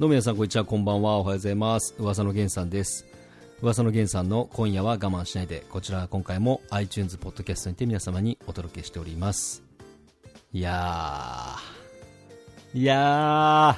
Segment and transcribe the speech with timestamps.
[0.00, 1.94] どうも皆さんこんにちは、こんばんは、おはようございます。
[1.98, 3.04] 噂の源さんです。
[3.60, 9.62] 噂の源さんの今夜は我慢しないで、こちらは今回も iTunes ポッドキャストにて皆様にお届けしております。
[10.54, 13.76] いやー、いや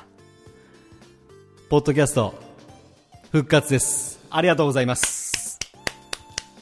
[1.67, 2.35] ー、ポッドキャスト、
[3.33, 4.21] 復活です。
[4.31, 5.59] ありがとうございます。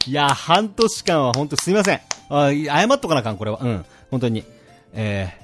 [0.06, 2.01] いやー、半年間は本当すいません。
[2.30, 3.59] 謝っとかなあかん、これは。
[3.60, 4.42] うん、本当に。
[4.95, 5.34] え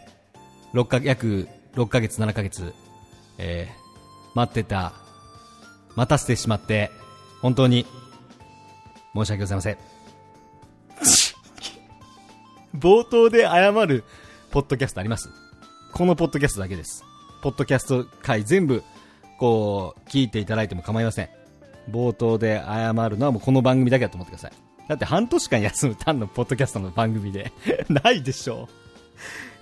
[0.73, 2.73] ー、6か、約6ヶ月、7ヶ月、
[3.37, 3.86] えー、
[4.37, 4.93] 待ってた、
[5.95, 6.91] 待たせてしまって、
[7.41, 7.87] 本当に、
[9.15, 9.79] 申し訳ございません。
[12.79, 14.05] 冒頭で謝る、
[14.51, 15.31] ポッドキャストあります
[15.95, 17.03] このポッドキャストだけです。
[17.43, 18.85] ポッドキャスト回全部、
[19.39, 21.31] こう、聞いていただいても構いません。
[21.91, 24.53] 冒頭で謝るのはもうこの番組だけだと思ってください。
[24.87, 27.53] だって半年間休む単のポッドキャストの番組で
[27.89, 28.69] ないでしょ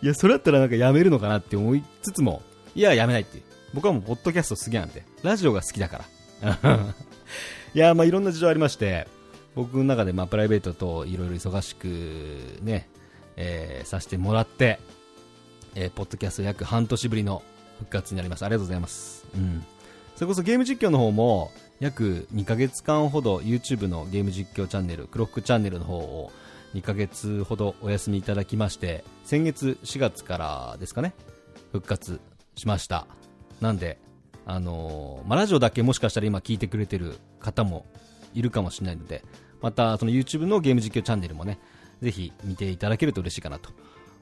[0.02, 2.42] いや、それだったらなんかやめるのかなって思いつつも、
[2.74, 3.53] いや、やめないっていう。
[3.74, 6.04] 僕はもうポッドキャスト好きなんで、ラジオが好きだか
[6.42, 6.94] ら。
[7.74, 9.08] いや、まあいろんな事情ありまして、
[9.54, 11.86] 僕の中でまあプライベートといろいろ忙しく
[12.62, 12.88] ね、
[13.36, 14.78] えーさせてもらって、
[15.74, 17.42] えーポッドキャスト約半年ぶりの
[17.78, 18.44] 復活になります。
[18.44, 19.26] ありがとうございます。
[19.34, 19.64] うん。
[20.14, 21.50] それこそゲーム実況の方も、
[21.80, 26.30] 約2ヶ月間ほど YouTube のゲーム実況チャンネル、クロックチャンネルの方を
[26.74, 31.14] 2ヶ月ほどお休みいただきまして、先月4月からですかね、
[31.72, 32.20] 復活
[32.56, 33.06] しました。
[33.60, 33.98] なんで、
[34.46, 37.86] あのーまあ、ラジオだけもしかしたら今聞いてくれてる方も
[38.34, 39.22] いるかもしれないので、
[39.62, 41.58] またその YouTube のゲーム実況チャンネルもね、
[42.02, 43.70] ぜひ見ていただけると嬉しいかなと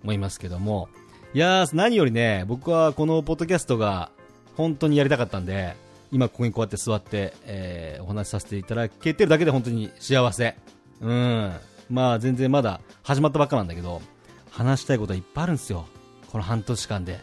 [0.05, 0.89] 思いますけども、
[1.35, 4.11] いやー、何よりね、僕はこのポッドキャストが
[4.57, 5.75] 本当にやりたかったんで、
[6.13, 10.57] 今ここにこうやって座って、えーお話しさせていただけてるだけで本当に幸せ。
[11.01, 11.53] うん。
[11.89, 14.03] まあ全然まだ始まったばっかなんだけど、
[14.51, 15.87] 話したいことはいっぱいあるんですよ。
[16.31, 17.19] この半年間で。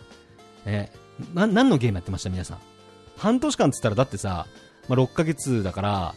[0.65, 2.29] えーな、何のゲームやってました？
[2.29, 2.57] 皆さん。
[3.17, 4.47] 半年間って言ったらだってさ、
[4.87, 6.15] まあ、6ヶ月だから、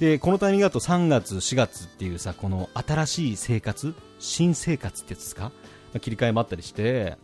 [0.00, 5.50] で、このタイミングだと3月、4月っていうさ、この新しい生活新生活ってやつですか、ま
[5.96, 7.16] あ切り替えもあったりして、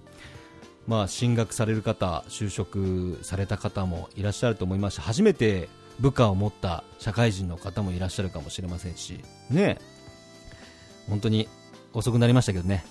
[0.87, 9.21] まあ、進学される方、就職された方もいらっしゃると思いますし、初めて部下を持った社会人の方もいらっしゃるかもしれませんし、
[9.51, 9.79] ね
[11.09, 11.49] 本当に
[11.93, 12.85] 遅くなりましたけどね、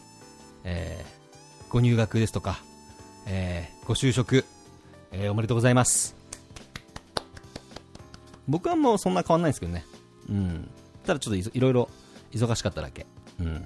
[0.66, 1.26] えー
[1.70, 2.60] ご入学ですとか、
[3.28, 4.46] えーご就職、
[5.12, 6.16] えーおめでとうございます。
[8.48, 9.86] 僕はもうそんな変わんないんですけどね。
[10.30, 10.70] うん。
[11.06, 11.90] ただちょっといろいろ
[12.32, 13.06] 忙しかっただけ。
[13.40, 13.66] うん。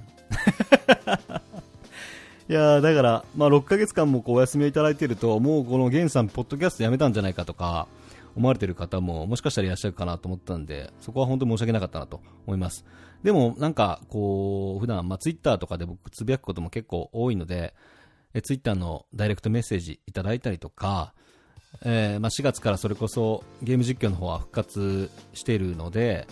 [2.48, 7.86] いやだから、まあ、6ヶ月間もこうお休みをいただいていると、もうこのゲンさん、ポッドキャストやめたんじゃないかとか、
[8.36, 12.84] 思われてる方ももしかしたらいらっしゃるかなと思ったんで、そこは本当に申し訳なかったなと思います。
[13.22, 17.74] でも、なんか、こう、普段、まあ、ツイッターとかで僕つぶやくことも結構多いので、
[18.34, 21.14] えツイッターのダイレクトメッセージいただいたりとか、
[21.84, 26.26] えーまあ、4月からそれこそゲーム実況の方は復活しているので、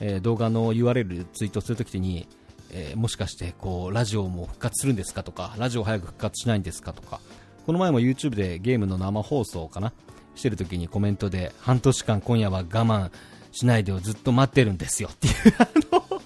[0.00, 2.28] えー動画の URL ツイートするときに、
[2.72, 7.20] えーもしかしてこうラジオも復活するんですかとかラジオ早く復活しないんですかとか
[7.66, 9.92] この前も YouTube でゲームの生放送かな
[10.34, 13.10] してるときにコメントで半年間今夜は我慢
[13.52, 16.20] しないでをずっと待ってるんですよっていうあの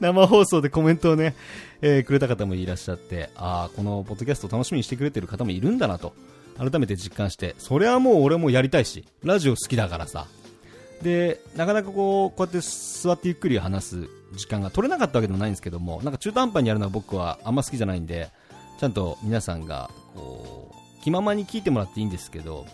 [0.00, 1.34] 生放送でコメントをね、
[1.80, 6.14] えーくれた方もいらっしゃって、ああ、このポッドキャスト楽しみにしてくれてる方もいるんだなと、
[6.58, 10.26] 改めて実感して、それはもう俺もやりたいし、ラジオ好きだからさ。
[11.02, 18.30] で、なかなかこう、こうやって座ってゆっくり話す時間が取れなかったわけでもないんですけども、なんか中途半端にやるのは僕はあんま好きじゃないんで、
[18.80, 22.66] ちゃんと皆さんが、こう、気ままに聞いてもらっていいんですけど、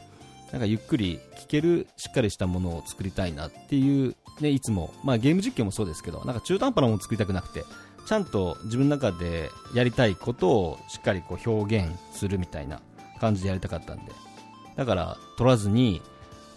[0.53, 7.65] なんかゆっくり聞けるしっかりしたものを作りたいなっていう、ね、いつも、まあゲーム実況もそうですけど、なんか中途半端なもの作りたくなくて、
[8.07, 12.81] ちゃんと自分の中でやりたいことをしっかりこう表現するみたいな
[13.21, 14.13] 感じでやりたかったんで。
[14.77, 16.03] だから、取らずに、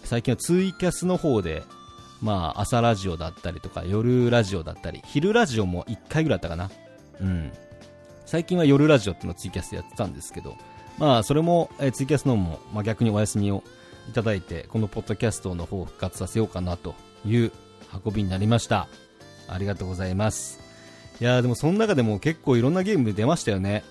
[0.04, 1.62] 最近はツイキャスの方で、
[2.20, 6.70] まあ朝ラジオだったりとか、夜ラジオだったり、昼ラジオも1回ぐらいだったかな。
[7.20, 7.52] うん。
[8.26, 10.56] 最近は夜ラジオっていうのをツイキャスでやってたんですけど、
[10.98, 13.62] まあそれも、えツイキャスの方も、まあ逆にお休みを
[14.10, 17.52] いただいて、このポッドキャストの方を復活させようかなという
[18.04, 18.88] 運びになりました。
[19.48, 20.60] ありがとうございます。
[21.20, 23.82] いやでもその中でも結構いろんなゲームで出ましたよね。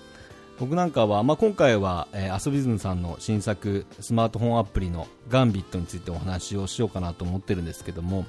[0.58, 8.26] 僕なんかは、まあ、今回は、えー、アソビズムさんの新作スマートフォンアプリのガンビットについてお話をしようかなと思ってるんですけども、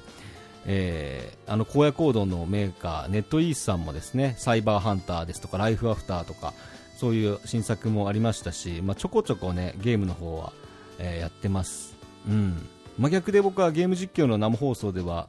[0.64, 6.52] えーあの荒野行動のメーカーネットイースさんもですねサイバーハンターですとかライフアフターとか
[6.96, 10.52] そういう新作もありましたし、まあ、ちょこちょこねゲームの方は、
[11.00, 11.96] えーやってます、
[12.28, 12.68] うん、
[12.98, 15.28] 真逆で僕はゲーム実況の生放送では、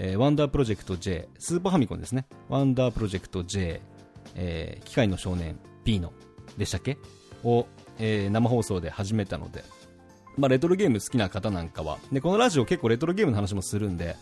[0.00, 2.26] えーワンダープロジェクト J スーパーファミコンですね。
[2.48, 3.82] ワンダープロジェクト J、
[4.36, 6.12] えー機械の少年 P の
[6.56, 6.98] でしたっけ？
[7.42, 7.66] を、
[7.98, 9.64] えー生放送で始めたので。
[10.36, 14.14] まあ、レトロゲーム好きな方なんかは、で、このラジオ結構レトロゲームの話もするんで、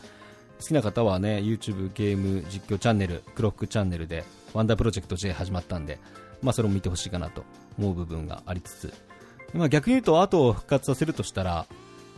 [0.59, 4.25] 好きな方はね、YouTube ゲーム実況チャンネル、クロックチャンネルで、
[4.55, 5.99] ワンダープロジェクト J 始まったんで、
[6.41, 7.45] まあ、それも見てほしいかなと
[7.79, 8.95] 思う部分がありつつ、
[9.53, 11.67] まあ、逆に言うと、後を復活させるとしたら、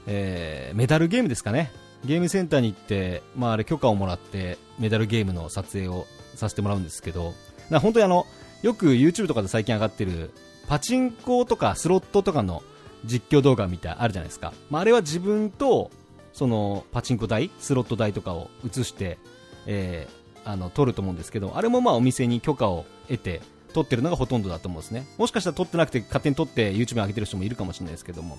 [0.06, 1.72] えー、メダルゲームですかね。
[2.04, 7.34] ゲームセンターに行って、まあ、あれ許可をもらって、メダルゲームの撮影をさせてもらうんですけど、
[7.70, 8.26] 本当にあの、
[8.62, 10.30] よく YouTube とかで最近上がってる、
[10.68, 12.62] パチンコとかスロットとかの
[13.04, 14.52] 実況動画みたいあるじゃないですか。
[14.70, 15.90] まあ、あれは自分と、
[16.32, 19.18] その、パチンコ台、スロット台とかを映して、
[19.66, 23.40] えー、あの、撮ると思うんですけど、あれもまあお店に許可を得て、
[23.72, 25.06] 撮ってるのがほとんどだと思うんですね。
[25.18, 28.38] もしかしたら撮ってなくて勝手に撮って YouTube に上げてる人もいるかもしれないですけども、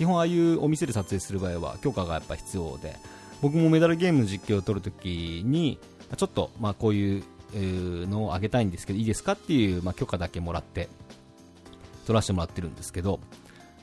[0.00, 2.96] 基本ああいうお店で撮影する場合は許可がやっぱ必要で、
[3.42, 5.78] 僕もメダルゲームの実況を撮るときに、
[6.16, 7.22] ちょっとまあこういう
[7.54, 10.88] のをあげたいんですけど、いいですかっていう、まあ、許可だけもらって、
[12.06, 13.20] 撮らせてもらってるんですけど、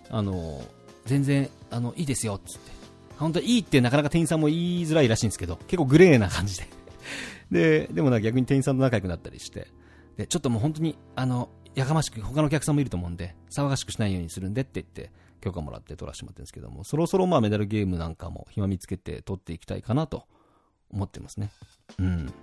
[0.09, 0.59] あの、
[1.05, 2.71] 全然、あの、いいですよっ、つって。
[3.19, 6.67] 本当いいってなかなか店員さんも言いづらいらしいんですけど、結構グレーな感じで。
[7.51, 9.67] で、でもな逆に店員さんと仲良くなったりして、
[10.17, 15.11] で、ちょっともう本当に、あの、やかましく、他のお客さんもいると思うんで、騒がしくしないようにするんでって言って、
[15.41, 20.25] 許可もらって撮らせてもらってるんですけども、そろそろまあメダルゲームなんかも暇見つけて撮っていきたいかなと
[20.91, 21.51] 思ってますね。
[21.99, 22.33] うん。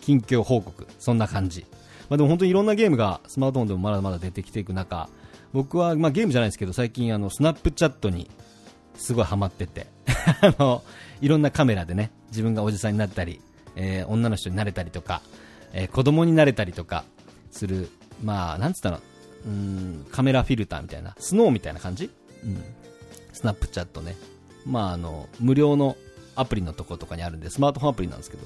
[0.00, 1.66] 近況報告、そんな感じ。
[2.08, 5.08] まあ、でも本当にいろんなゲームがスマートフォンでもまだまだ出てきていく中、
[5.52, 8.30] 僕は、まあ、ゲームじゃないですけど、最近あの、スナップチャットに
[8.96, 9.86] すごいハマってて
[10.40, 10.82] あの、
[11.20, 13.40] いろんなカメラでね、自分がおじさんになったり、
[13.76, 15.22] えー、女の人になれたりとか、
[15.72, 17.04] えー、子供になれたりとか
[17.50, 17.88] する、
[18.22, 19.00] まあ、なんつったの、
[19.46, 22.10] うん、カメラフィルターみたいな、スノーみたいな感じ？
[22.44, 22.62] うん。
[23.32, 24.16] スナップチャットね。
[24.64, 25.96] まあ、あの、無料の
[26.34, 28.44] アプリのとことかにあるんで、スマートフォンアプリなんですけど、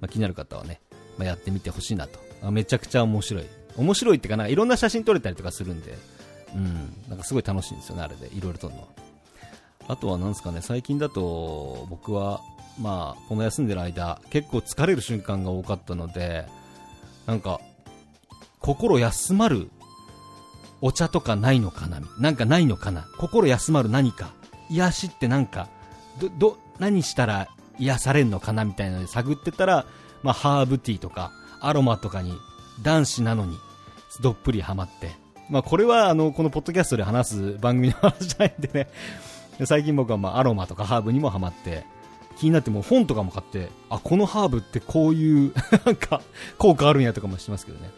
[0.00, 0.80] まあ、気になる方はね、
[1.16, 2.50] まあ、やってみてほしいなとあ。
[2.50, 3.44] めちゃくちゃ面白い。
[3.76, 5.96] 面白いっていうかな、いろんな写真撮れたりとかするんで、
[6.54, 8.26] うん、なんかすごい楽しいんですよね、あれで。
[8.34, 8.88] いろいろ撮るのは。
[9.88, 12.40] あとはなんですかね、最近だと、僕は、
[12.80, 16.46] まあ、この休んでる間、結構疲れる瞬間が多かったので、
[17.26, 17.60] なんか、
[18.60, 19.70] 心休まる
[20.80, 23.06] お茶とかないのかななんかないのかな？
[23.18, 24.30] 心休まる何か？
[24.70, 25.68] 癒しってなんか、
[26.20, 27.48] ど、ど、何したら
[27.78, 29.86] 癒されんのかなみたいなので探ってたら、
[30.22, 32.34] まあ、ハーブティーとか、アロマとかに、
[32.82, 33.56] 男子なのに、
[34.20, 35.12] どっぷりハマって。
[35.48, 38.88] まあ、これは、あの、このポッドキャストで話す番組の話じゃないんでね。
[39.64, 41.84] 最近僕は、まあ、アロマとかハーブにもハマって、
[42.38, 45.52] 気になってもう本とかも買って、あ、このハーブってこういう
[45.84, 46.20] なんか、
[46.58, 47.90] 効果あるんやとかもしてますけどね。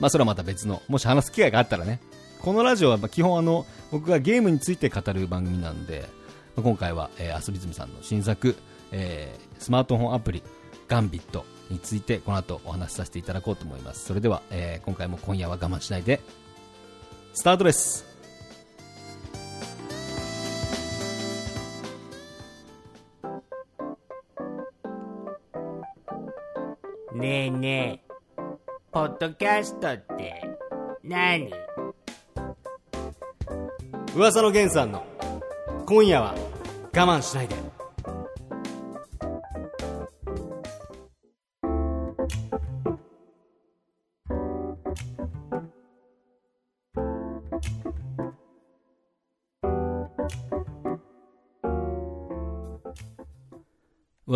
[0.00, 2.00] まあ、それはまた別の、もし話す機会があったらね。
[2.40, 6.08] このラジオは基本あの、僕がゲームについて語る番組なんで、
[6.56, 8.56] まあ、今回は、えー、アスリズムさんの新作、
[8.92, 10.42] えー、スマートフォンアプリ、
[10.86, 14.06] ガンビットについてこの後お話しさせていただこうと思います。
[14.06, 16.20] それでは、えー、今回も今夜は我慢しないで、
[17.34, 18.06] スタートです
[27.14, 28.07] ねえねえ、
[28.90, 30.42] ポッドキャストって
[31.04, 31.52] 何？
[34.14, 35.04] 噂の源さんの
[35.84, 36.34] 今夜は
[36.94, 37.67] 我慢しないで。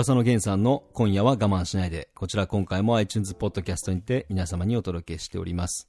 [0.02, 5.88] 噂の源さんの今夜は我慢しないで、こちら今回も iTunes ポッドキャストにて皆様にお届けしております。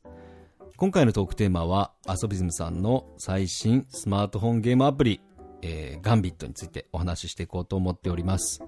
[0.77, 5.19] 今回のトークテーマは、アソビズムさんの最新スマートフォンゲームアプリ、
[5.63, 8.61] えー、ガンビットについてお話ししていこうと思っております。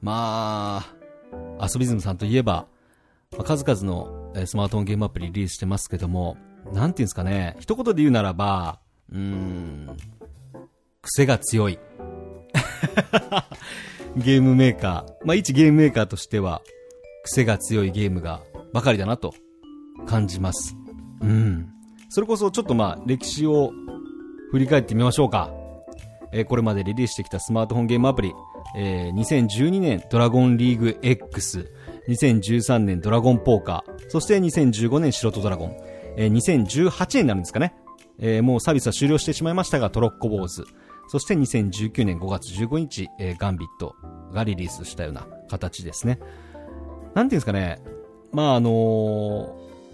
[0.00, 0.84] ま
[1.58, 2.66] あ、アソビズムさんといえば、
[3.38, 6.36] ま、数々の、スマートフォンゲームアプリリリースしてますけども、
[6.72, 9.96] なんていうんですかね、一言で言うならば、うーん、
[11.00, 11.78] 癖が強い。
[14.16, 16.62] ゲームメーカー、まあ、一ゲームメーカーとしては、
[17.24, 18.42] 癖が強いゲームが
[18.72, 19.34] ばかりだなと
[20.06, 20.76] 感じます。
[21.20, 21.68] うん。
[22.10, 23.72] それこそちょっとまあ、歴史を
[24.50, 25.50] 振り返ってみましょうか。
[26.32, 28.32] えー、これまでリリースしてきたスマートフォンゲームアプリ、
[28.76, 31.70] えー、2012年ドラゴンリーグ X、
[32.08, 35.76] 2013年ドラゴンポーカー、そして2015年素人ドラゴン、
[36.16, 37.74] えー、2018年になるんですかね。
[38.18, 40.64] えー、もうサービスは終了してしまいましたが、トロッコ坊主、
[41.08, 43.94] そして2019年5月15日、えー、ガンビット
[44.32, 46.18] がリリースしたような形ですね。
[47.14, 47.80] なんていうんですかね。
[48.32, 48.70] まああの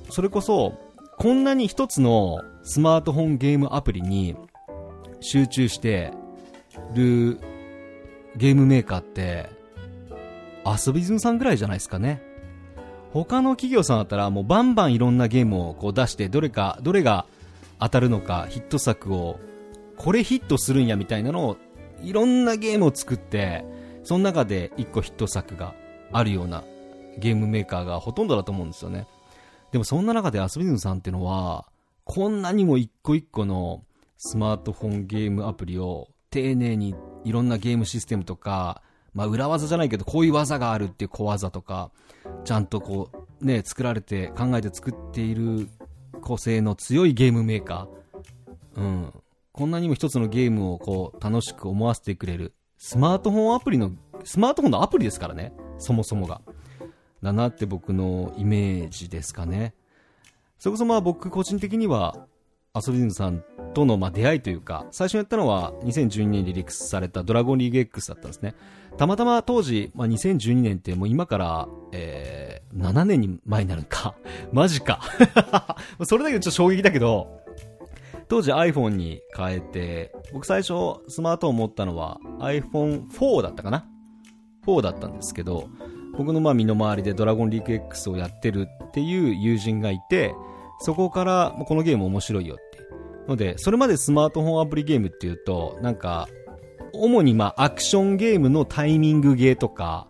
[0.08, 0.74] ー、それこそ、
[1.18, 4.36] こんなに一つのスマートフォンゲームアプリに
[5.20, 6.12] 集中して
[6.94, 7.38] る
[8.36, 9.50] ゲームメーカーって、
[10.64, 12.22] 遊びズムさんぐらいじゃないですかね。
[13.12, 17.26] 他の企業さんだったらもうバンバンいろんなゲームをこう出して、どれか、どれが
[17.80, 19.38] 当たるのか、ヒット作を
[20.00, 21.58] これヒットするんやみたいなのを、
[22.00, 23.66] いろんなゲームを作って、
[24.02, 25.74] その中で一個ヒット作が
[26.10, 26.64] あるような
[27.18, 29.06] ゲームメーカーがほとんどだと思うんですよね。
[29.72, 31.66] でもそんな中でアスビズムさんっていうのは、
[32.04, 33.84] こんなにも一個一個の
[34.16, 38.80] スマートフォンゲームアプリを丁寧にいろんなゲームシステムとか、
[39.12, 41.90] まあ裏技じゃないけどこういう技があるっていう小技とか、
[42.46, 45.68] ちゃんとこうね、作られて考えて作っている
[46.22, 48.80] 個性の強いゲームメーカー。
[48.80, 49.12] うん。
[49.60, 53.92] こんなにも一つのゲームをこう楽しく思わせてくれるスマートフォンアプリの、
[54.24, 55.52] スマートフォンのアプリですからね。
[55.76, 56.40] そもそもが。
[57.22, 59.74] だなって僕のイメージですかね。
[60.58, 62.26] それこそまあ僕個人的には、
[62.72, 68.54] アソビズムさんとのま出会いというか、最初にやったのは2012年にリリースされたドラゴンリーグ X だったんですね。
[68.96, 74.14] たまたま当時、まあ、2012年ってもう今から、えー、7年に前になるか。
[74.52, 75.00] マジか。
[76.04, 77.39] それだけちょっと衝撃だけど、
[78.30, 83.86] 当時 iPhone に変えて、僕最初スマートフォン持ったのは iPhone4 だったかな
[84.66, 85.68] ?4 だったんですけど、
[86.16, 90.32] 僕のまあ身の回りでドラゴンリーク X をやってるっていう友人がいて、
[90.78, 92.78] そこからこのゲーム面白いよって。
[93.28, 96.28] ので、それまでスマートフォンアプリゲームっていうと、なんか、
[96.92, 100.06] 主にまあアクションゲームのタイミングゲーとか、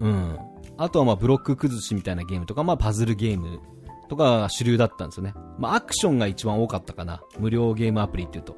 [0.00, 0.38] うん。
[0.78, 3.60] あとはまあブロック崩しみたいなゲームとか、まあパズルゲーム
[4.08, 5.34] とかが主流だったんですよね。
[5.58, 7.22] まあアクションが一番多かったかな。
[7.38, 8.56] 無料ゲームアプリっていうと。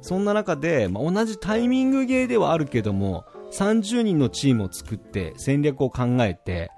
[0.00, 3.24] そんな中で、まあ、同じタイミングゲーではあるけども、
[3.54, 6.70] 30人のチームを作って戦略を考えて、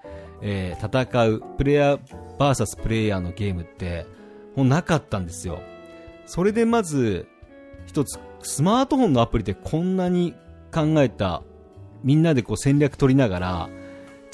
[0.42, 2.00] えー、戦うプレイヤー
[2.38, 4.06] VS プレイヤーのゲームって
[4.54, 5.60] もうなかったんですよ
[6.26, 7.26] それでまず
[7.86, 10.34] 一つスマートフォンのアプリでこんなに
[10.72, 11.42] 考えた
[12.04, 13.68] みんなでこう戦略取りながら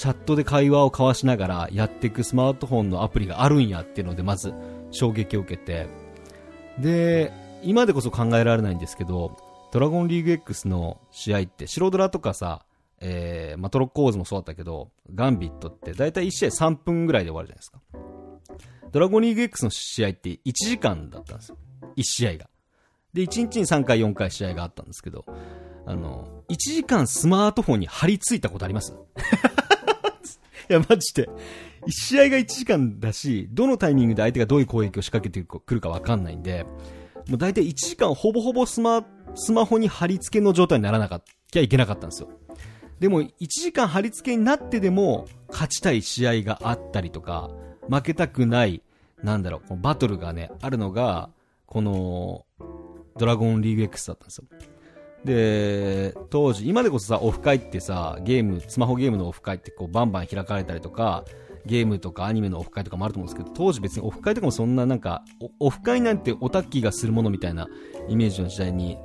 [0.02, 4.52] チャットで会話を交わしながらやっていくスマートフォンのアプリがあるんやっていうのでまず
[4.90, 5.86] 衝撃を受けて
[6.78, 7.32] で
[7.62, 9.36] 今でこそ考えられないんですけど
[9.72, 12.66] ドラゴンリーグ X の試合って、白ドラとかさ、
[13.00, 17.80] えー、まあ、トロッコーズもそうだったけど、ガンビットって大体1試合3分ぐらいで終わるじゃないですか。
[18.92, 21.56] ドラゴンリーグ X の試合って1時間だったんですよ。
[21.96, 22.50] 1試合が。
[23.14, 25.24] で、1日に3回4回試合があったんですけど、
[25.86, 28.94] あの、1時間スマートフォンに張り付いたことあります？
[30.68, 31.28] いや、マジで。
[31.88, 36.64] 試合が1時間だし、どのタイミングで相手がどういう攻撃を仕掛けてくるかわかんないんで、
[37.28, 39.04] もう大体1時間ほぼほぼスマ、
[39.34, 41.08] スマホに貼り付けの状態にならな
[41.50, 42.28] きゃいけなかったんですよ。
[43.00, 47.50] でも、1時間貼り付けになってでも、勝ちたい試合があったりとか、
[47.88, 48.82] 負けたくない、
[49.22, 51.30] なんだろう、バトルがね、あるのが、
[51.66, 52.44] この、
[53.18, 54.44] ドラゴンリーグ X だったんですよ。
[55.24, 61.24] で、当時、今でこそさ、オフ会ってさ、ゲーム、スマホゲームのオフ会ってこう、バンバン開かれたりとか、
[61.64, 65.22] ゲームとかアニメのオフ会とかもあると思うんですけど、当時別にオフ会とかもそんななんか、
[65.60, 67.68] オフ会なんてオタッキーがするものみたいな
[68.08, 68.98] イメージの時代に、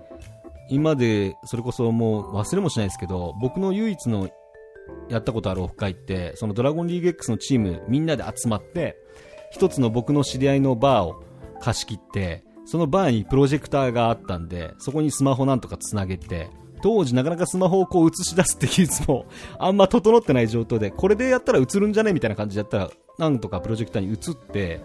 [0.69, 4.29] 今でそれこそもう忘れもしないですけど、僕の唯一の
[5.09, 8.97] やったことあるオフ会って、そのドラゴンリーグ X のチームみんなで集まって、
[9.51, 11.23] 一つの僕の知り合いのバーを
[11.61, 16.49] 貸し切って、そのバーにプロジェクターがあったんで、そこにスマホなんとかつなげて、
[16.81, 19.25] 当時なかなかスマホをこう映し出すって技術も
[19.57, 24.81] あんま整ってない状態で、これでやったら映るんじゃねみたいな感じでやったら、なんとかプロジェクターに映って、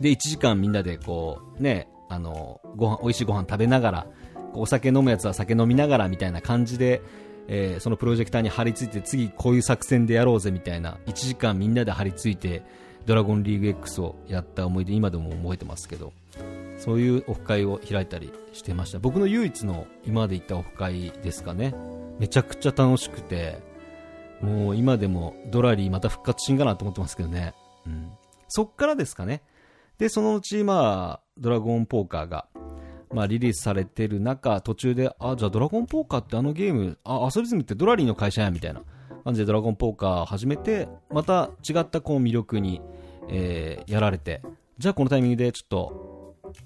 [0.00, 4.06] で、1時間みんなでこう、ね、あの、ご飯、美味しいご飯食べながら、
[4.54, 7.02] お酒飲むやつは酒飲みながらみたいな感じで、
[7.46, 12.62] えー、そのプロジェクターに貼り付いて次こういう作戦でやろうぜみたいな1時間みんなで貼り付いて
[13.06, 16.12] ドラゴンリーグ X をやった思い出今でも覚えてますけど。
[16.80, 18.98] そういうオフ会を開いたりしてました。
[18.98, 21.74] 僕の唯一の今まで行ったオフ会ですかね。
[22.18, 23.58] めちゃくちゃ楽しくて
[24.40, 27.54] もう今でもドラリーまた復活しんかなと思ってますけどね、
[27.86, 28.10] うん、
[28.48, 29.42] そっからですかね。
[29.98, 32.46] でそのうちまあドラゴンポーカーが
[33.12, 38.82] まあ、リリースされてる中、途中で、あ、じゃあドラゴンポーカーってあのゲーム、あ、アソリズムってドラリーの会社や、みたいな。
[39.24, 42.80] 感じでドラゴンポーカー始めて、また違ったこう魅力に、
[43.28, 44.42] えー、やられて、
[44.78, 46.19] じゃあこのタイミングでちょっと、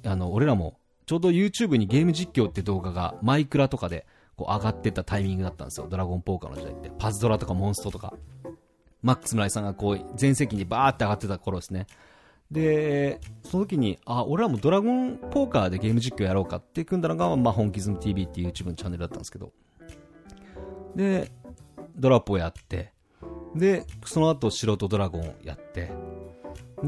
[0.04, 5.86] あの、俺らも、ちょうど YouTube にゲーム実況って動画がマイクラとかでこう上がってたタイミングだったんですよ。
[5.88, 6.90] ドラゴンポーカーの時代って。
[6.98, 8.14] パズドラとかモンストとか。
[9.02, 11.86] マックス村井さんがこう全席にバーって上がってた頃ですね。
[12.50, 19.52] で、その時に、あ、俺らもドラゴンポーカーでゲーム実況やろうかって組んだのが、まあ、本気ズム TV っていう YouTube のチャンネルだったんですけど。
[20.94, 21.30] で、
[21.96, 22.92] ドラップをやって、
[23.54, 25.90] で、その後素人ドラゴンをやって、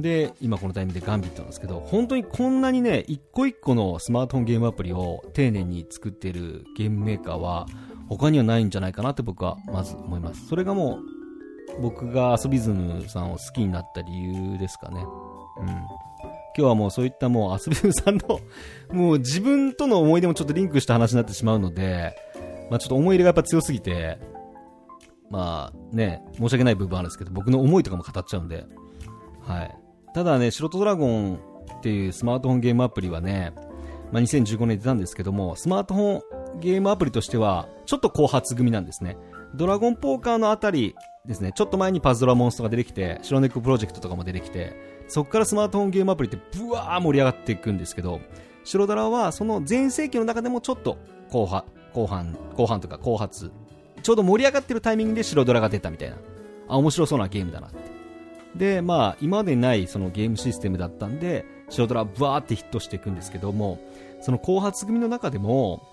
[0.03, 7.67] で、今このタイミングでガンビットなんですけど、本当にこんなにね、一個一個のスマートフォンゲームアプリを丁寧に作っているゲームメーカーは、
[8.09, 10.47] 他にはないんじゃないかなって僕はまず思います。
[10.47, 11.01] それがも
[11.79, 15.05] う、僕が遊びズムさんを好きになった理由ですかね。
[15.59, 15.67] うん。
[15.67, 15.89] 今
[16.55, 18.41] 日はもうそういったもう、アスビルさんの、
[18.93, 22.15] もう自分との思い出もちょっとリンクした話になってしまうので、
[22.71, 24.19] まあちょっと思い入れがやっぱ強すぎて、
[25.31, 28.65] まあね、申し訳ない部分あるんですけど、僕の思いとかも語っちゃうんで、
[29.43, 29.77] はい。
[30.17, 31.39] ただね、素人ドラゴン
[31.79, 33.53] っていうスマートフォンゲームアプリはね、
[34.13, 39.19] まあ、2015年出たんですけども、スマートフォンゲームアプリとしては、ちょっと後発組なんですね。
[39.55, 40.95] ドラゴンポーカーのあたり
[41.27, 44.75] ですね、ちょっと前にパズドラモンストが出てきて、白ネックプロジェクトとかも出てきて、
[45.07, 48.23] そこからスマートフォンゲームアプリってブワー盛り上がっていくんですけど、
[48.65, 50.97] 白ドラはその全盛期の中でもちょっと
[51.29, 53.53] 後半、後半、後半とか後発、
[54.03, 56.17] ちょうど盛り上がってるタイミングで白ドラが出たみたいな。
[56.69, 57.96] あ、面白そうなゲームだなって。
[58.57, 63.79] で、まあ、今までないそのゲームシステムだったんで、白ドラブワーってヒットしていくんですけども、
[64.21, 65.87] その後発組の中でも、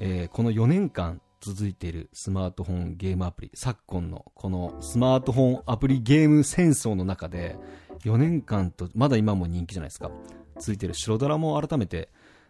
[0.00, 7.56] えー、この4年間続いているスマートフォンゲームアプリ、昨今のこのスマートフォンアプリゲーム戦争の中で、
[8.04, 10.10] 4年間と、まだ今も人気じゃないですか。
[10.58, 12.08] 続いてる白ドラも改めて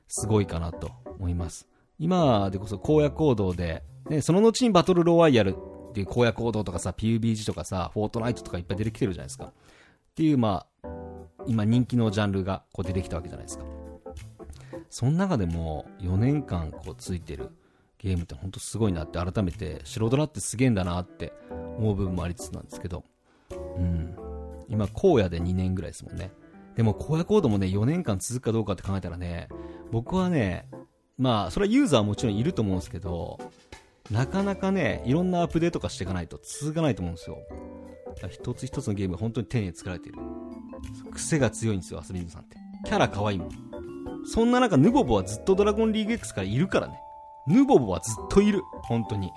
[0.09, 1.67] すごいかなと思います。
[1.99, 5.57] 今でこそ荒野行動で、ね、その後にバトルロワイヤル
[5.93, 9.45] っていう荒野行動とかさ、PUBG とかさ、フォートナイトとかいっぱい出てきてるじゃないですか。
[9.45, 9.53] っ
[10.15, 10.89] ていう、まあ、
[11.47, 13.65] 今人気のジャンルがこう出てきたわけじゃないですか。
[14.89, 17.51] その中でも4年間こうついてる
[17.99, 23.05] ゲームって本当すごいなって改めて白ドラってすげえんだなって思う部分もありつつなんですけど、
[23.51, 24.17] うん。
[24.69, 26.31] 今、荒野で2年ぐらいですもんね。
[26.75, 29.49] でも荒野コードもね、4年間続くかどうかって考えたらね、
[29.91, 30.69] 僕はね、
[31.19, 33.39] まあ、それはユーザーはもちろんいると思うんですけど、
[34.13, 37.39] なかなかね、いろんなアップデートとかしていかないと続かないと思うんですよ。
[38.29, 40.19] 一つ一つのゲームが本当に丁寧に作られている。
[41.13, 42.57] 癖が強いんですよ、アスリートさんって。
[42.85, 43.51] キャラ可愛いもん。
[44.27, 47.01] そんな中、ヌボボはずっとドラゴンリーグ X からいるからね。
[47.47, 48.61] ヌボボはずっといる。
[48.83, 49.31] 本当に。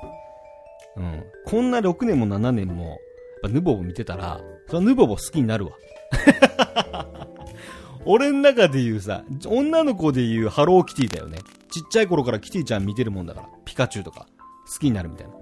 [0.97, 1.23] うん。
[1.45, 2.97] こんな6年も7年も、やっ
[3.43, 5.71] ぱヌボボ見てたら、それはヌボボ好きになるわ。
[8.05, 11.39] 俺の中で言うさ、女の子で言うハローキティだよね。
[11.71, 13.49] ちっちゃい頃からキティちゃん見てるもんだから。
[13.63, 14.27] ピカチュウとか。
[14.71, 15.33] 好きになるみたいな。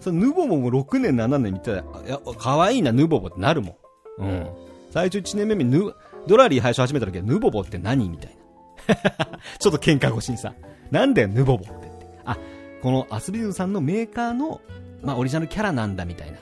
[0.00, 3.78] そのヌボボも6年7年見てたら、いや、可愛いな、ヌボボってなるも
[4.18, 4.22] ん。
[4.22, 4.48] うん。
[4.90, 5.94] 最初1年目にヌ、
[6.26, 8.36] ドラリー最初始めた時はヌボボって何みたい
[8.88, 9.38] な。
[9.58, 10.54] ちょっと喧嘩越しにさ、
[10.90, 12.06] なんだよ、ヌボボってって。
[12.24, 12.36] あ、
[12.82, 14.60] このアスビズさんのメーカーの、
[15.02, 16.38] まあ、オリジナルキャラなんだみたいな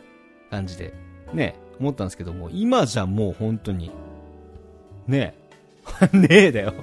[0.50, 0.94] 感じで、
[1.34, 3.90] ね、思ったんですけども、今じゃもう本当に、
[5.06, 5.34] ね
[6.12, 6.74] え、 ねえだよ。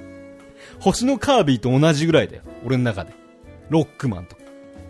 [0.80, 2.42] 星のカービィと同じぐらいだよ。
[2.64, 3.12] 俺の中で。
[3.68, 4.37] ロックマンと。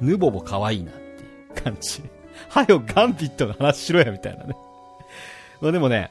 [0.00, 1.04] ヌボボ可愛いなってい
[1.50, 2.02] う感じ。
[2.50, 4.54] はよ、ガンビットの話しろや、みたいなね。
[5.60, 6.10] まあでもね、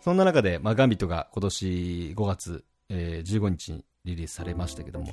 [0.00, 5.12] そんな中で、まあガンビットが今年5月、えー、15日にリリースされましたけども、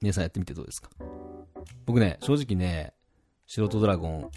[0.00, 0.90] 皆さんやってみてどうですか？
[1.84, 2.94] 僕ね、正直ね、
[3.46, 4.30] 素人ドラゴン、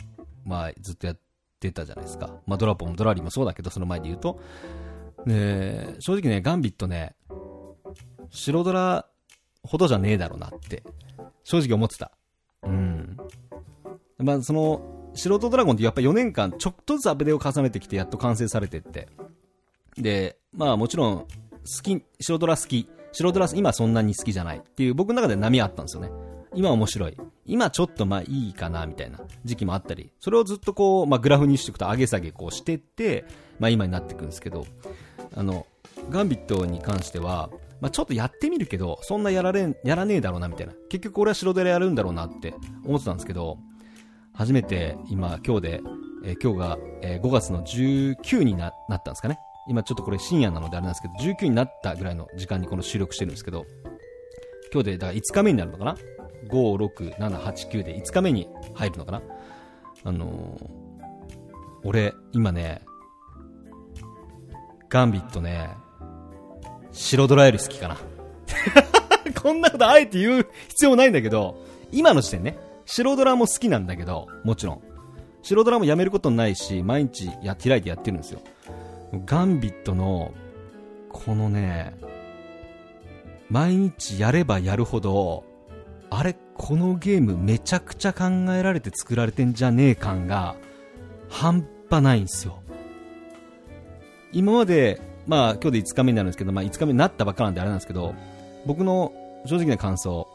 [0.45, 1.19] まあ、ずっとやっ
[1.60, 2.34] てたじゃないですか。
[2.47, 4.39] まあ、ドラポンも、ドラリーもそうだけど、その前で言うと、
[5.25, 7.15] ね、正直ね、ガンビットね、
[8.32, 9.06] 白ドラ
[9.63, 10.84] ほどじゃねえだろうなって、
[11.43, 12.12] 正直思ってた。
[12.71, 13.17] うん。
[14.19, 19.10] まあ、その、素人ドラゴンってやっぱ4年間ちょっとずつアプデを重ねてきてやっと完成されてって。
[19.97, 21.25] で、まあもちろん、好
[21.84, 22.88] き、白ドラ好き。
[23.12, 26.10] 白ドラ今そんなに好きじゃないっていう僕の中で波あったんですよね。
[26.53, 27.17] 今面白い。
[27.45, 33.25] 今ちょっとまあいいかなみたいな時期もあったり、それをずっとこう、まあグラフにしていくと上げ下げこうしてって、
[33.60, 34.65] まあ今になっていくんですけど、
[35.36, 35.65] あの、
[36.10, 37.49] ガンビットに関しては、
[37.81, 40.73] まあちょっとやってみるけど、そんなやられん、やらねえだろうなみたいな。
[40.89, 42.53] 結局俺は白ドラやるんだろうなって
[42.85, 43.57] 思ってたんですけど、
[44.33, 45.81] 初めて今、今日で、
[46.23, 49.39] えー、今日が、えー、5月の19にななったんですかね。
[49.67, 53.65] 今ちょっとこれ深夜なのであれなんですけど、19になったぐらいの時間にこの収録してるんですけど、
[54.71, 55.97] 今日で、だから5日目になるのかな
[56.49, 59.21] ?5、6、7、8、9で5日目に入るのかな？
[60.03, 62.81] あのー、俺、今ね、
[64.89, 65.69] ガンビットね、
[66.91, 67.97] 白ドラより好きかな。
[69.41, 71.58] こんなことあえて言う必要ないんだけど、
[71.91, 74.82] 今の時点ね、白ドラも好きなんだけど、もちろん。
[75.41, 78.41] 白ドラもやめることないし、毎日や、開いてやってるんですよ。
[79.25, 80.34] ガンビットの、
[81.10, 81.95] このね、
[83.49, 85.43] 毎日やればやるほど、
[86.10, 90.56] あれ、このゲームめちゃくちゃ考えられて作られてんじゃねえ感が、
[91.30, 92.62] 半端ないんですよ。
[94.32, 98.15] 今まで、まあ今日で5日目になるんですけど、まあ5日目になったばっかなんであれなんですけど、
[98.65, 99.13] 僕の
[99.45, 100.27] 正直な感想、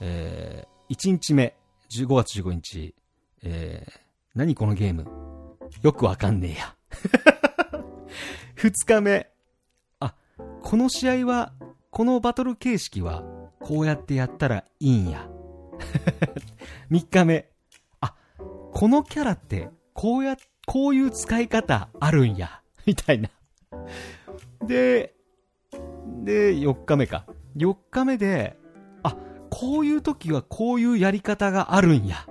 [0.00, 1.54] えー、1日目、
[1.90, 2.94] 15月15日、
[3.42, 3.92] えー、
[4.34, 5.06] 何このゲーム？
[5.82, 6.74] よくわかんねえや。
[8.54, 9.30] 二日目。
[10.00, 10.14] あ、
[10.62, 11.52] この試合は、
[11.90, 13.24] このバトル形式は、
[13.60, 15.28] こうやってやったらいいんや。
[16.90, 17.48] 三日目。
[18.00, 18.14] あ、
[18.72, 22.60] このキャラって、こうや、こういう使い方あるんや。
[22.86, 23.30] みたいな。
[24.62, 25.14] で、
[26.24, 27.26] で、4日目か。
[27.56, 28.56] 4日目で、
[29.02, 29.16] あ、
[29.50, 32.26] こういう時はこういうやり方があるんや。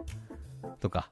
[0.80, 1.12] とか、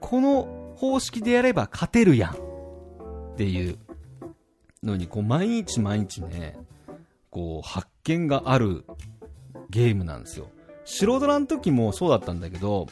[0.00, 2.32] この方式でやれば勝てるやん。
[2.32, 3.78] っていう
[4.82, 6.56] のに、こう、毎日毎日ね、
[7.30, 8.84] こう、発見がある
[9.70, 10.48] ゲームなんですよ。
[10.84, 12.86] 白ドラの時もそうだったんだけど、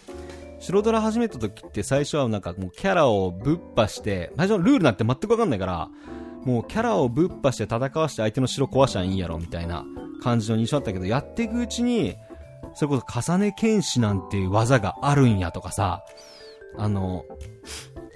[0.59, 5.89] 白ドラ始めた時って最初はなんかもうキャラをぶっ破して、最初のルールなんて全くわかんないから、
[6.45, 9.85] もうキャラをぶっ破して戦わして相手の城壊しゃいいんやろみたいな
[10.23, 12.17] 感じの印象だったけど、やっていくうちに、
[12.75, 16.05] それこそ重ね剣士なんていう技があるんやとかさ、
[16.77, 17.25] あの、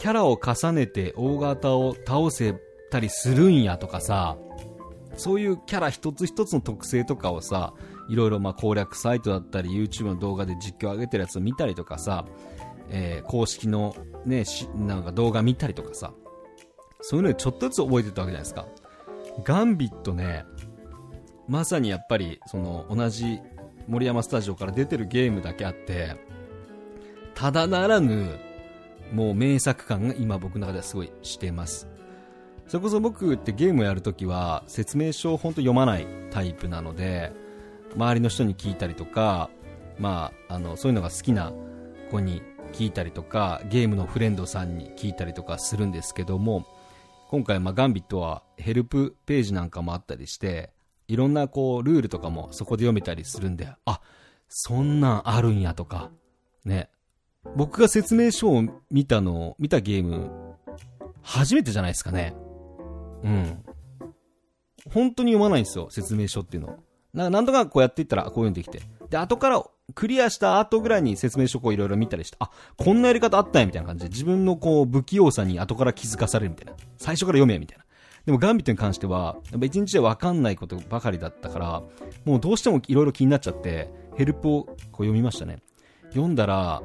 [0.00, 2.54] キャラを重ねて大型を倒せ
[2.90, 4.36] たりするんやとかさ、
[5.16, 7.74] そういうキャラ一つ一つの特性とかをさ、
[8.08, 12.24] いろいろまあ攻略サイトだったり、YouTube の動画で実況上げてるやつを見たりとかさ、
[12.90, 14.44] えー、公式のね、
[14.76, 16.12] なんか動画見たりとかさ、
[17.00, 18.66] そういうのちょっとずつ覚えてたわけじゃないですか。
[19.44, 20.44] ガンビットね、
[21.48, 23.40] まさにやっぱり、その、同じ
[23.86, 26.16] 森山スタジオから出てるゲームだけあって、
[27.34, 28.38] ただならぬ、
[29.12, 31.88] もう名作感が今僕の中ではすごいしてます。
[32.66, 37.32] それこそ僕ってゲームやるときは説明書を本当読まないタイプなので、
[37.94, 39.50] 周りの人に聞いたりとか、
[39.98, 41.52] まあ、あの、そういうのが好きな
[42.10, 46.66] 子に聞いたりとか、ゲームのフレンドさんに聞いたりとかするんですけども、
[47.28, 50.72] 今回、まあ、ガンビットはヘルプページなんかもあったりして、
[51.08, 54.00] いろんなこう、ルールとかもそこで読めたりするんで、あ、
[54.48, 56.10] そんなんあるんやとか、
[56.64, 56.90] ね。
[57.56, 60.30] 僕が説明書を見たの、見たゲーム、
[61.22, 62.34] 初めてじゃないですかね。
[63.22, 63.64] うん。
[64.92, 66.78] 本当に読まないんですよ、説明書っていうの。
[67.12, 68.82] ななんとかこうやっていったら、こう読んできて。
[69.10, 76.72] で、後から、クリアした後ぐらいに説明書こういろいろ見たりして、あ、こんなやり方あったんや、みたいな感じで、自分のこう、不器用さに後から気づかされるみたいな。
[76.98, 77.84] 最初から読め、みたいな。
[78.26, 81.82] でもガンビットに関しては、やっぱ一日でわかんないことばかりだったから、
[82.24, 85.62] もうどうしてもいろいろ気になっちゃって、ヘルプをこう読みましたね。
[86.08, 86.82] 読んだら、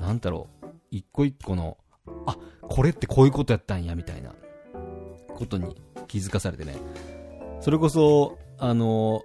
[0.00, 1.76] なんだろう、一個一個の、
[2.26, 4.34] あ、これってこういうことやったんや、みたいな、
[5.36, 6.76] ことに気づかされてね。
[7.60, 9.20] それこそ、あの、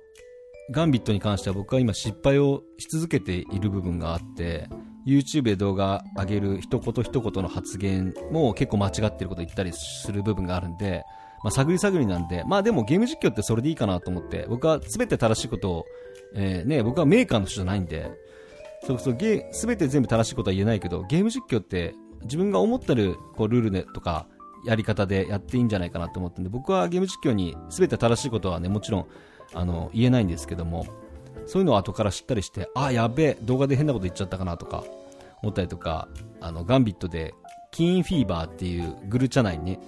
[0.72, 4.70] ガンビットに関しては僕は今失敗をし続けている部分があって、
[5.06, 11.04] YouTube で動画上げる一言一言の発言も結構間違ってること言ったりする部分があるんで、
[11.44, 15.86] まあ、探り探りなんで、まあでもゲーム実況ってそれでいいかなと思って、僕は全て正しいことを、
[16.36, 18.10] えー、ね、僕はメーカーの人じゃないんで、
[18.88, 24.28] そうそう、ゲー、全て全部正しいことは言えないけど、ゲーム実況って自分が思ってるこうルールでとか、
[24.66, 29.08] やり方でやっていいんじゃないかなと思ってんで、僕はゲーム実況に全て正しいことはね、もちろん
[29.54, 30.86] あの言えないんですけども
[31.46, 34.84] そういうのを後から知ったりしてあやべえ動画で変なこと言っちゃったかなとか
[35.42, 36.08] 思ったりとか
[36.42, 37.34] あのガンビットで
[37.72, 39.80] キーンフィーバーっていうグルチャ内にね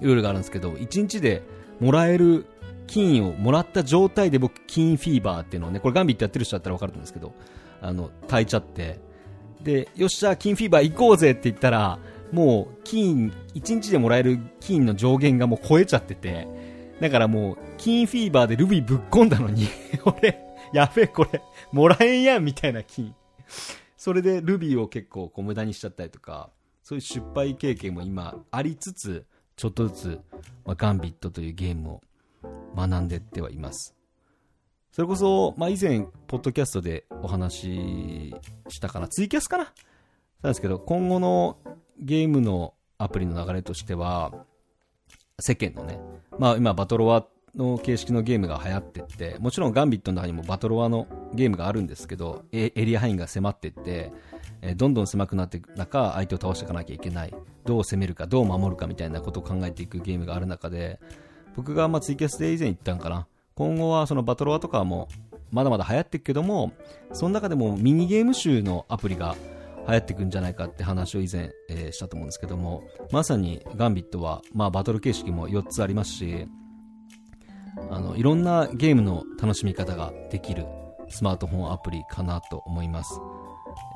[0.00, 1.42] ルールがあるんですけど1日で
[1.80, 2.46] もらえる
[2.86, 7.32] 金をもらった状態で僕キーンフィーバーっていうのをねこれガンビットやってる人だったら分かると思うんですけど
[7.80, 9.00] あの炊いちゃって
[9.62, 11.98] でよっしゃ金フィーバー行こうぜって言ったら
[12.32, 16.46] もう金1日でもらえる金の上限がもう超えちゃってて
[17.00, 19.66] だからもう、キーンフィーバーでルビーぶっ込んだのに
[20.04, 23.14] 俺、やべえこれ、もらえんやんみたいな金。
[23.96, 26.50] それでルビーを結構こう無駄にしちゃったりとか、
[26.82, 29.26] そういう失敗経験も今ありつつ、
[29.56, 30.20] ちょっとずつ、
[30.64, 32.00] まあ、ガンビットというゲームを
[32.76, 33.94] 学んでってはいます。
[34.92, 38.34] それこそ、まあ、以前、ポッドキャストでお話し
[38.68, 39.72] したかな、ツイキャスかな
[40.42, 41.58] なんですけど、今後の
[41.98, 44.44] ゲームのアプリの流れとしては、
[45.40, 45.98] 世間のね、
[46.38, 54.12] まあ今バトロワの形式のゲームが流行ってって、もちろんガンビットの中にもバトロワのゲームがあるんですけど、エリア範囲が狭ってって、
[54.76, 57.34] どんどん狭くなっていく中、相手を倒していかなきゃいけない。
[57.64, 61.00] どう攻めるか、どう守るかみたいなことを考えていくゲームがある中で、
[61.56, 63.26] 僕がまあツイキャスで以前言ったんかな。
[63.54, 65.08] 今後はそのバトロワとかも
[65.52, 66.72] まだまだ流行っていくけども、
[67.12, 69.36] その中でもミニゲーム集のアプリが
[69.86, 76.46] 流行ってくんじゃないかって話を以前、えー、したと思うんですけども、まさにガンビットは、まあバトル形式も4つありますし、
[77.90, 80.66] あの、いろんなゲームの楽しみ方ができる
[81.08, 83.20] スマートフォンアプリかなと思います。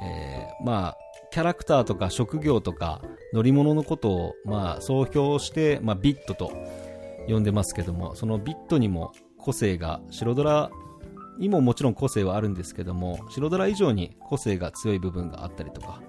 [0.03, 0.97] えー、まあ、
[1.31, 3.01] キャラクターとか職業とか
[3.33, 6.53] 乗り物のことを、まあ、総評して、まあ、ビットと
[7.29, 10.71] 呼んでますけども、そのビットにも個性が白ドラ
[11.39, 16.01] にももちろん個性はあるんですけども白ドラ以上に個性が強い部分があったりとか、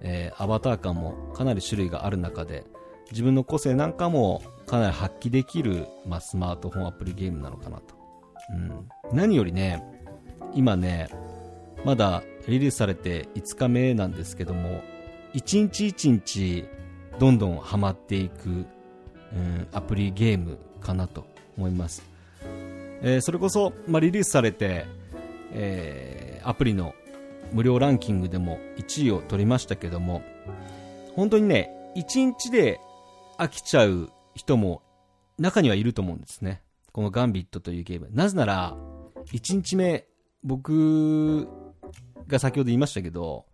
[0.00, 2.64] えー、アバター感もかなり種類がある中で
[3.10, 7.94] 自分の個性なんかもかなり発揮できる、まあ、スマートフォンアプリゲームなのかなと、
[8.50, 9.84] うん、何よりね
[10.54, 11.08] 今ね
[11.84, 14.82] まだリリースされて5日目なんですけども
[15.34, 16.64] 1日1日
[17.18, 18.52] どんどんハマっていく、う
[19.36, 22.13] ん、アプリゲームかなと思います。
[23.06, 24.86] えーそれこそ、まあ、リリースされて、
[25.52, 26.94] えーアプリの
[27.52, 30.22] 無料ランキングでも1位を取りましたけども、
[31.14, 32.80] 本当にね、1日で
[33.38, 34.82] 飽きちゃう人も
[35.38, 36.62] 中にはいると思うんですね。
[36.92, 38.08] このガンビットというゲーム。
[38.12, 38.76] なぜなら、
[39.32, 40.06] 1日目、
[40.42, 41.48] 僕
[42.26, 43.46] が先ほど言いましたけど、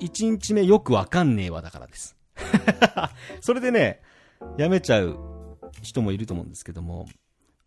[0.00, 2.16] 1日目よくわかんねえわだからです。
[3.40, 4.00] それでね、
[4.56, 5.18] やめちゃう
[5.82, 7.06] 人もいると思うんですけども、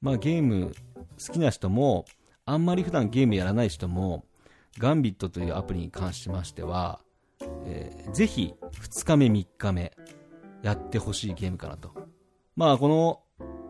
[0.02, 0.74] まあゲーム
[1.26, 2.06] 好きな人も、
[2.46, 4.26] あんまり普段ゲームやらない人も、
[4.78, 7.00] ガンビットというアプリに関しましては、
[7.66, 9.92] えーぜひ2日目3日目
[10.64, 11.92] やってほしいゲームかなと。
[12.56, 13.22] まあこの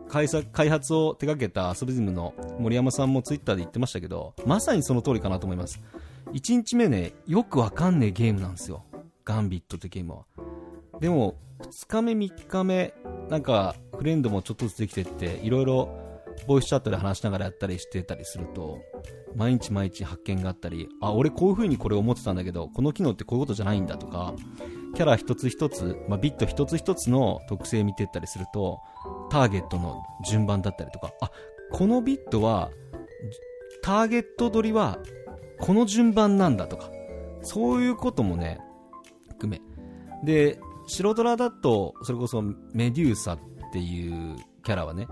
[0.08, 0.26] 開
[0.70, 5.80] 発を手掛けたアソビズムの森山さんもツイッターで言ってましたけど、まさにその通りかなと思います。
[6.32, 8.84] 1日目ね、よくわかんねえゲームなんですよ。
[9.24, 10.24] ガンビットってゲームは。
[11.00, 12.94] でも、2日目3日目、
[13.28, 16.07] なんかフレンドもちょっとずつできてって、いろいろ
[16.46, 18.78] ボイスチャットで話しながらやったりしてたりすると、
[19.34, 24.34] 毎日毎日発見があったり、あ、俺こういう風にこれ思ってたんだけど、この機能ってこういうことじゃないんだとか、
[24.94, 28.80] キャラ一つ一つ、まあ、ビット一つ一つの特性見てったりすると、
[29.30, 31.30] ターゲットの順番だったりとか、あ、
[31.70, 32.70] このビットは、
[33.82, 34.98] ターゲット取りは、
[35.60, 36.90] この順番なんだとか、
[37.42, 38.60] そういうこともね、
[39.28, 39.60] 含め。
[40.24, 43.38] で、白ドラだと、それこそメデューサっ
[43.72, 45.06] ていうキャラはね、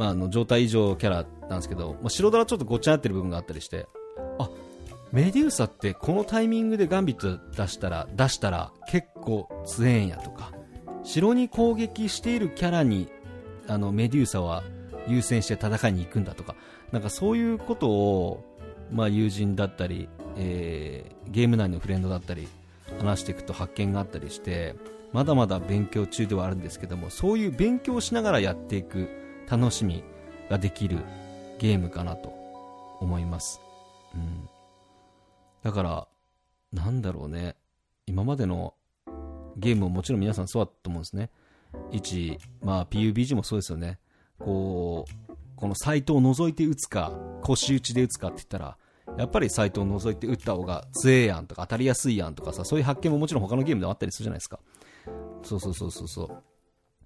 [0.00, 3.86] まあ、あの状態異常キャラなんですけど、まあ、白ドラちょっとごっちゃになってる部分があったりして、
[4.38, 4.48] あ
[5.12, 10.52] メデューサってこのタイミングでガンビット出したら出したら結構強えんやとか。
[11.02, 13.08] 城に攻撃しているキャラに
[13.66, 14.62] あのメデューサは
[15.06, 16.54] 優先して戦いに行くんだとか。
[16.92, 18.44] なんかそういうことを、
[18.90, 22.48] まあ、友人だったり、えーゲーム内のフレンドだったり
[22.98, 24.74] 話していくと発見があったりして
[25.12, 29.19] まだまだ勉強中ではあるんですけどもそういう勉強しながらやっていく
[29.50, 30.04] 楽しみ
[30.48, 30.98] ができる
[31.58, 32.28] ゲームかなと
[33.00, 33.60] 思います、
[34.14, 34.48] うん、
[35.62, 36.08] だから
[36.72, 37.56] なんだろうね。
[38.06, 38.74] 今までの
[39.56, 41.30] ゲームももちろん皆さんそうだと思うんですね。
[41.92, 43.98] 1、まあ、PUBG もそうですよね。
[44.38, 48.76] こうこのサイトを覗いて打つか腰打ちで打つかって言ったら
[49.18, 54.60] やっぱりサイトを覗いて打った方が強えやんとか当たりやすいやんとかさそういう発見ももちろん他のゲームでもあったりするじゃないですか。
[55.42, 56.49] そうそうそうそうそう。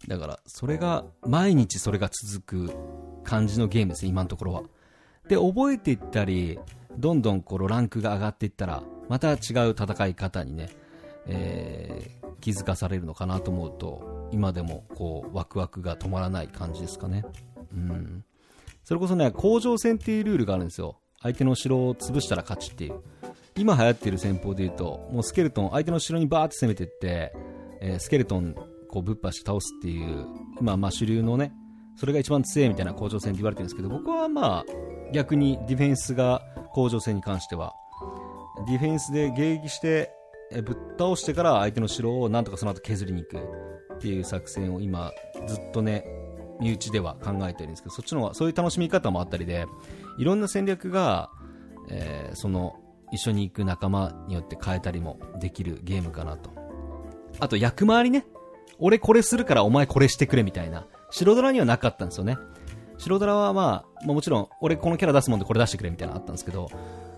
[0.09, 2.75] だからそれが毎日それが続く
[3.25, 4.63] 感じのゲームですね今のところは。
[5.29, 6.59] で覚えていったり
[6.99, 9.39] どんどんこのランクが上がっていったらまた違う
[9.71, 10.69] 戦い方にね、
[11.27, 17.25] えー気づかされるのかなと思うと今でもこうワクワクが止まらない感じですかね。
[17.73, 18.23] うん。
[18.85, 20.99] それこそね甲状戦っていうルールがあるんですよ。
[21.23, 23.01] 相手の城を潰したら勝ちっていう。
[23.57, 27.33] 今流行ってる戦法でいうともうスケルトン相手の城にバーって攻めていって、
[27.81, 28.55] えースケルトン
[28.95, 30.27] こうぶっ破し倒すっていう
[30.61, 31.53] 今まあ主流のね
[31.97, 34.65] それが一番強いみたいな甲状戦って言われてるんですけど僕はまあ
[35.13, 37.73] 逆にディフェンスが甲状戦に関しては
[38.67, 40.11] ディフェンスで迎撃して
[40.53, 43.37] えぶっ倒してから相手の城をなんとかその後削りに行く
[43.95, 45.13] っていう作戦を今
[45.47, 46.05] ずっとね
[46.61, 49.67] 身内では考えてるんですけどそっちの方がそういう楽しみ方もあったりで
[50.19, 51.31] いろんな戦略が、
[51.91, 52.81] えーその
[53.13, 56.51] 一緒に行く仲間によって変えたりもできるゲームかなと。
[57.39, 58.27] あと役回りね。
[58.79, 62.39] 俺これするからお前これしてくれみたいな白ドラにはなかったんですよね
[62.99, 66.71] 白ドラはまあ、まあもちろん俺このキャラ出すもんでこれ出してくれみたいなのあったんですけど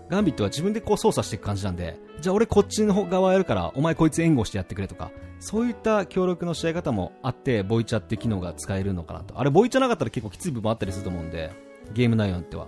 [0.09, 9.39] ガンビットは自分でこう操作していく感じなんで、じゃあ俺こっちの側やるから、お前こいつ援護してやってくれとか、そういった協力の試合方もあって、ボイチャって機能が使えるのかなと。
[9.39, 11.51] あれ、ボイチャなかったら結構きつい部分もあったりすると思うんで、
[11.93, 12.67] ゲーム内容によっては。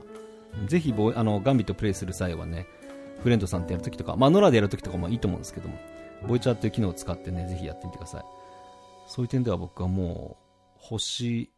[0.65, 2.67] ぜひボ、あの、ガンビットプレイする際はね、
[3.23, 5.75] フレンドさんとやるときとか、まあ、ノラでやるときとかもいいと思うんですけども、
[6.27, 8.38] ボイチャーっていう機能を使ってね、ぜひやってみてください。
[9.09, 11.51] そういう点では僕はもう、星、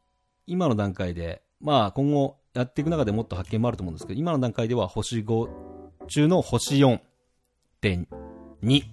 [0.47, 5.49] 今の段階で、まあ今後やっていく中でもっと発見もあると思うんですけど、今の段階では星5
[6.07, 8.83] 中の星4.2。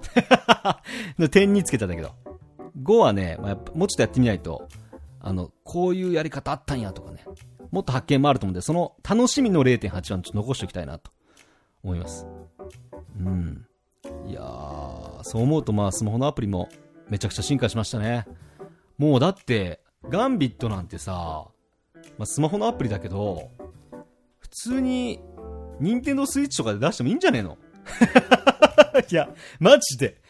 [1.18, 2.10] の点につけたんだけど。
[2.82, 4.66] 5はね、まあ、やっぱもうちょっとやってみないと、
[5.20, 7.24] あの、こういうやり方あったんやとかね、
[7.70, 11.12] もっと発見もあると思うんで、その楽しみの0.8はちょっと残しておきたいなと
[11.84, 12.26] 思います。
[13.18, 13.66] うん。
[14.26, 16.68] いやー、そう思うとまあスマホのアプリも
[17.10, 18.26] めちゃくちゃ進化しましたね。
[18.98, 21.46] もうだって、ガンビットなんてさ、
[22.18, 23.50] まあ、スマホのアプリだけど、
[24.38, 25.20] 普通に、
[25.80, 27.58] 任天堂スイッチとかで出してもいいんじゃねえの？
[29.10, 30.20] いや、マジで。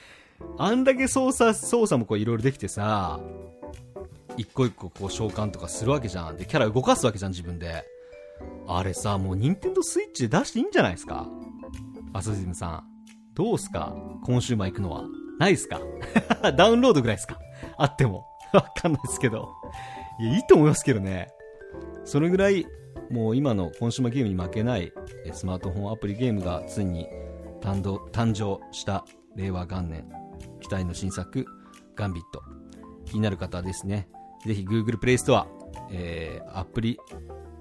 [0.58, 3.20] あんだけ操作、操作もこういろいろできてさ、
[4.36, 6.36] 一個一個こう召喚とかするわけじゃん。
[6.36, 7.84] で、キャラ動かすわけじゃん、自分で。
[8.66, 11.28] あれさ、もう任天堂スイッチで出していいんじゃないですか？
[12.12, 12.84] アソジムさん。
[13.34, 13.94] どうすか？
[14.24, 15.04] 今週末行くのは。
[15.40, 15.80] ないっすか？
[16.56, 17.38] ダウンロードぐらいっすか？
[17.76, 18.26] あっても。
[18.52, 19.48] わかんないですけど。
[20.20, 21.28] いや、いいと思いますけどね。
[22.04, 22.66] それぐらい、
[23.10, 24.92] もう今のコンシューマーゲームに負けない
[25.32, 27.08] スマートフォンアプリゲームがついに
[27.60, 30.08] 誕生誕生した令和元年
[30.60, 31.44] 期待の新作
[31.96, 32.40] ガンビット
[33.06, 34.08] 気になる方はですね
[34.46, 35.46] ぜひ Google プレイストア、
[35.90, 36.98] えー、アプリ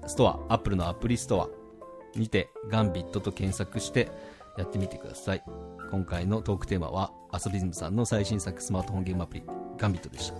[0.06, 4.08] ストア Apple のアプリストアにてガンビットと検索して
[4.56, 5.42] やってみてください
[5.90, 9.42] 今回のトークテーマはアソビズムさんの最新作スマートフォンゲームアプリ
[9.76, 10.36] ガンビットでした。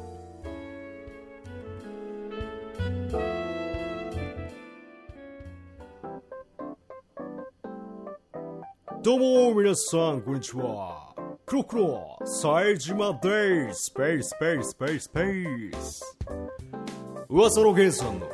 [9.02, 11.14] どうも皆さんこんにちは。
[11.46, 13.86] クロクロ冴島です。
[13.86, 16.16] スペーススペーススペーススペース。
[17.28, 18.28] 噂のゲンさんの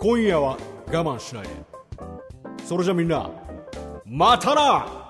[0.00, 1.44] 今夜は我慢しない。
[1.44, 1.50] で
[2.64, 3.28] それじゃみんな
[4.06, 5.03] またな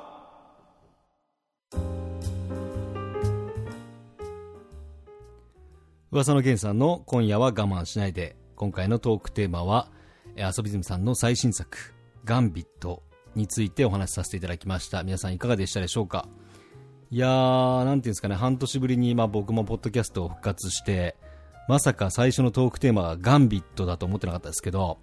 [6.15, 8.37] 噂の源さんの今夜は我慢しないで。
[8.55, 9.91] 今回のトークテーマは
[10.37, 11.77] えーアソビズムさんの最新作
[12.25, 13.03] ガンビット
[13.35, 15.03] についてお話しさせていただきました。
[15.03, 16.29] 皆さんいかがでしたでしょうか？
[17.11, 18.37] いやーなんていうんですかね。
[18.37, 21.17] 半年ぶりにまあ僕もポッドキャストを復活して
[21.67, 24.99] まさか最初のトークテーマがガンビットだと思ってなかったですけど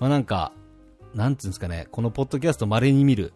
[0.00, 0.50] まあなんか
[1.14, 1.86] なんていうんですかね。
[1.92, 3.32] このポッドキャスト稀に見る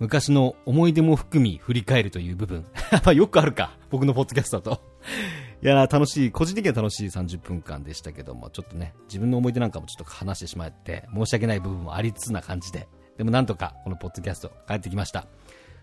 [0.00, 2.66] 昔の思い出も含み振り返るという部分。
[3.06, 3.78] まよくあるか。
[3.90, 4.82] 僕のポッドキャストだと。
[5.60, 15.26] いや楽しい、個人的には楽しい30分間でしたけども、ちょっとね、自分の思い出なんかもちょっと話してしまって、申し訳ない部分もありつつな感じで、でもなんとかこのポッドキャスト帰ってきました。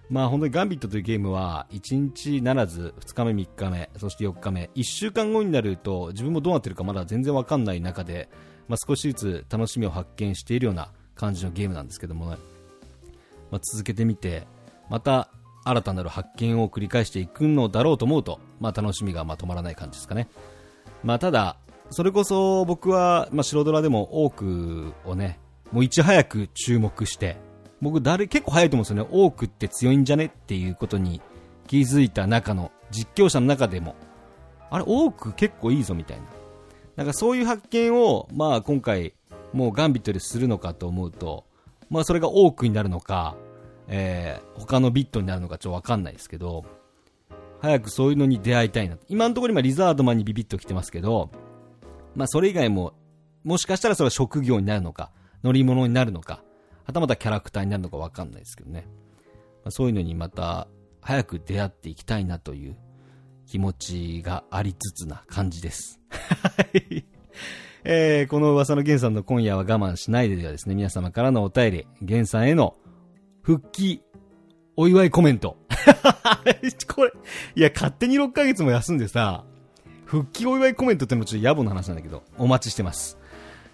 [0.09, 8.29] まあ本当にガンビットというゲームは、1日ならず、2日目、3日目、そして4日目、1週間後になると、自分もどうなってるかまだ全然わかんない中で、
[8.69, 12.37] まあ少しずつ楽しみを発見しているような感じのゲームなんですけどもね、
[13.51, 14.47] まあ、続けてみて、
[14.89, 15.29] また
[15.65, 20.27] 新たなる発見を繰り返していくのだろうと思うと、まあ、楽しみがまあ止まらない感じですかね。
[21.03, 21.57] まあ、ただ、
[21.89, 25.39] それこそ僕は、まあ、白ドラでも多くをね、
[25.71, 27.37] もういち早く注目して、
[27.81, 29.09] 僕誰、結構早いと思うんですよね。
[29.11, 31.21] 多くって強いんじゃねっていうことに
[31.67, 33.95] 気づいた中の、実況者の中でも、
[34.69, 36.23] あれ、多く結構いいぞみたいな。
[36.95, 39.13] なんかそういう発見を、まあ今回、
[39.51, 41.45] もうガンビットでするのかと思うと、
[41.89, 43.35] まあそれが多くになるのか、
[43.87, 46.65] えー、他のビットになるのかちょっとわかんないですけど、
[47.61, 48.97] 早くそういうのに出会いたいな。
[49.07, 51.31] 今のところ今リザードマンにビビッと来てますけど、
[52.15, 52.93] まあそれ以外も、
[53.43, 55.11] もしかしたらそれは職業になるのか、
[55.43, 56.43] 乗り物になるのか、
[56.83, 58.87] はたまたキャラクターになるのかわかんないですけどね。
[59.63, 60.67] まあ、そういうのにまた
[61.01, 62.77] 早く出会っていきたいなという
[63.47, 65.99] 気持ちがありつつな感じです。
[66.09, 67.05] はい。
[67.83, 72.75] えー、この噂のゲンさんの今夜は我慢しないでではですね、皆様からのお便り、ゲンさんへの
[73.45, 74.01] 復帰、
[74.75, 75.55] お祝いコメント。
[76.95, 77.11] これ、
[77.55, 79.43] いや、勝手に6ヶ月も休んでさ、
[80.03, 83.19] 復帰お祝いコメントってのもちょっと野暮な話なんだけど、お待ちしてます。